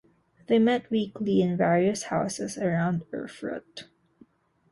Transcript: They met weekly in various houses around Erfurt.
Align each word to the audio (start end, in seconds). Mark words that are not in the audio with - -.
They 0.47 0.57
met 0.57 0.89
weekly 0.89 1.43
in 1.43 1.55
various 1.57 2.05
houses 2.05 2.57
around 2.57 3.03
Erfurt. 3.13 3.83